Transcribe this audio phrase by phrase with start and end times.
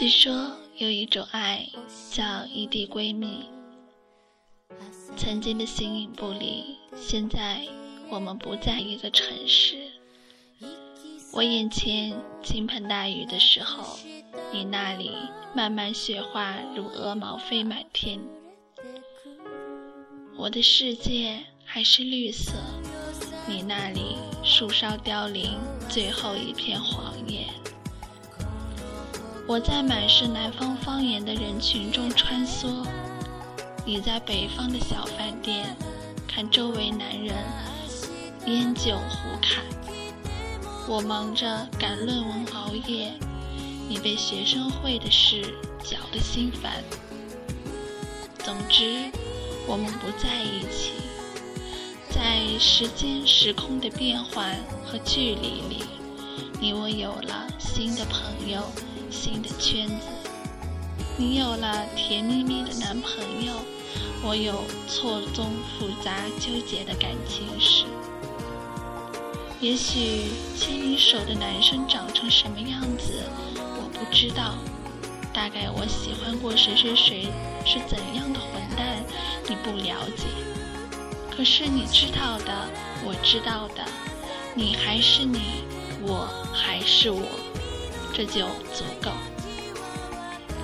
[0.00, 1.68] 据说有一种爱
[2.10, 3.44] 叫异地闺蜜，
[5.14, 7.68] 曾经的形影不离，现在
[8.08, 9.76] 我们不在一个城市。
[11.34, 13.98] 我眼前倾盆大雨的时候，
[14.50, 15.12] 你那里
[15.54, 18.18] 漫漫雪花如鹅毛飞满天。
[20.34, 22.52] 我的世界还是绿色，
[23.46, 25.58] 你那里树梢凋零，
[25.90, 27.44] 最后一片黄叶。
[29.50, 32.86] 我在满是南方方言的人群中穿梭，
[33.84, 35.76] 你在北方的小饭店
[36.28, 37.34] 看周围男人
[38.46, 39.64] 烟酒胡侃。
[40.86, 43.12] 我忙着赶论文熬夜，
[43.88, 45.42] 你被学生会的事
[45.82, 46.84] 搅得心烦。
[48.44, 49.10] 总之，
[49.66, 50.92] 我们不在一起，
[52.08, 54.54] 在时间时空的变换
[54.86, 55.82] 和距离里，
[56.60, 58.62] 你我有了新的朋友，
[59.10, 60.06] 新的圈子。
[61.16, 63.52] 你有了甜蜜蜜的男朋友，
[64.22, 67.84] 我有错综复杂纠结的感情史。
[69.60, 73.22] 也许牵你手的男生长成什么样子，
[73.56, 74.54] 我不知道。
[75.32, 77.28] 大概我喜欢过谁谁谁
[77.64, 79.04] 是怎样的混蛋，
[79.48, 80.24] 你不了解。
[81.30, 82.68] 可是你知道的，
[83.04, 83.84] 我知道的，
[84.54, 85.62] 你还是你，
[86.02, 87.22] 我还是我，
[88.12, 89.10] 这就足够。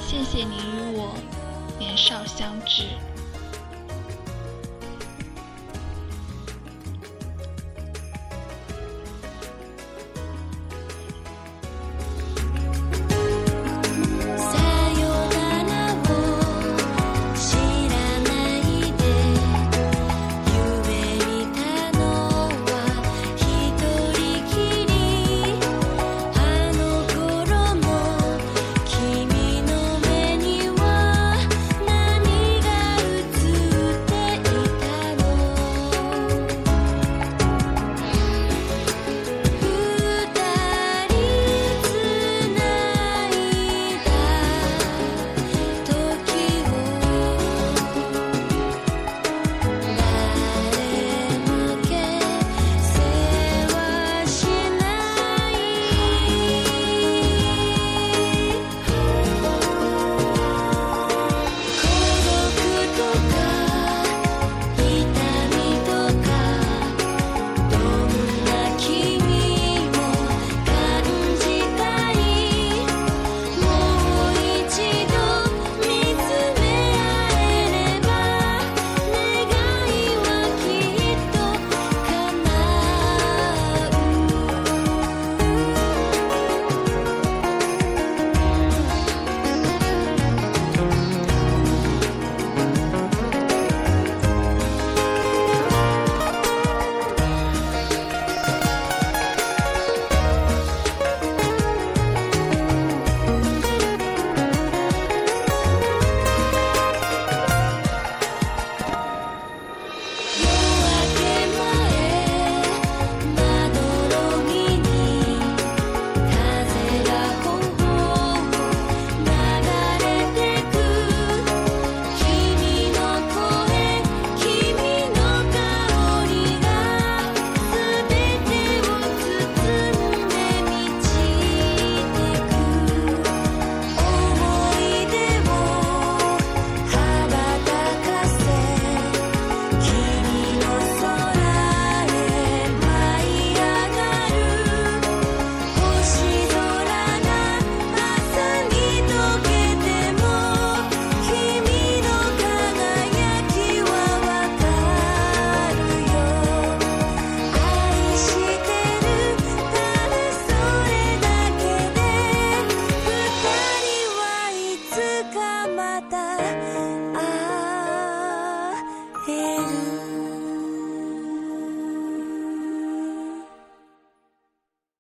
[0.00, 1.14] 谢谢你与我
[1.78, 2.84] 年少相知。